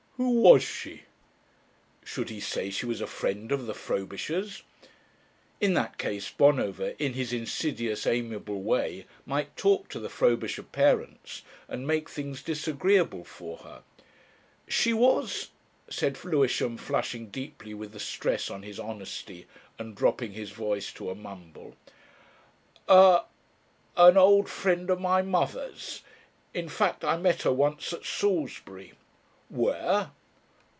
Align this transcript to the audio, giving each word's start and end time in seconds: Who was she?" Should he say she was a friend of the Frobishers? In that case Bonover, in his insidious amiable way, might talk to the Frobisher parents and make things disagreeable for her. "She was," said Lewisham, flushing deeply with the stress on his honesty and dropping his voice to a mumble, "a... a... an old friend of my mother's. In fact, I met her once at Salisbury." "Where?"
Who 0.17 0.41
was 0.43 0.61
she?" 0.61 1.01
Should 2.05 2.29
he 2.29 2.39
say 2.39 2.69
she 2.69 2.85
was 2.85 3.01
a 3.01 3.07
friend 3.07 3.51
of 3.51 3.65
the 3.65 3.73
Frobishers? 3.73 4.61
In 5.59 5.73
that 5.73 5.97
case 5.97 6.29
Bonover, 6.29 6.93
in 6.99 7.13
his 7.13 7.33
insidious 7.33 8.05
amiable 8.05 8.61
way, 8.61 9.07
might 9.25 9.57
talk 9.57 9.89
to 9.89 9.99
the 9.99 10.09
Frobisher 10.11 10.61
parents 10.61 11.41
and 11.67 11.87
make 11.87 12.07
things 12.07 12.43
disagreeable 12.43 13.23
for 13.23 13.57
her. 13.59 13.81
"She 14.67 14.93
was," 14.93 15.49
said 15.89 16.23
Lewisham, 16.23 16.77
flushing 16.77 17.29
deeply 17.31 17.73
with 17.73 17.91
the 17.91 17.99
stress 17.99 18.51
on 18.51 18.61
his 18.61 18.79
honesty 18.79 19.47
and 19.79 19.95
dropping 19.95 20.33
his 20.33 20.51
voice 20.51 20.93
to 20.93 21.09
a 21.09 21.15
mumble, 21.15 21.75
"a... 22.87 22.93
a... 22.93 23.27
an 23.97 24.17
old 24.17 24.47
friend 24.49 24.91
of 24.91 25.01
my 25.01 25.23
mother's. 25.23 26.03
In 26.53 26.69
fact, 26.69 27.03
I 27.03 27.17
met 27.17 27.41
her 27.41 27.51
once 27.51 27.91
at 27.91 28.05
Salisbury." 28.05 28.93
"Where?" 29.53 30.11